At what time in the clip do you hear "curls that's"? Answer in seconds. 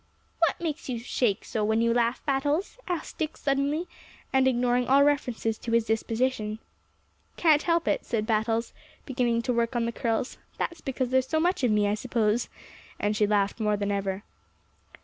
9.91-10.81